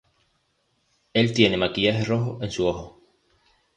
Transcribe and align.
Él 1.13 1.31
tiene 1.31 1.57
maquillaje 1.57 2.05
rojo 2.05 2.39
en 2.41 2.49
su 2.49 2.65
ojo. 2.65 3.01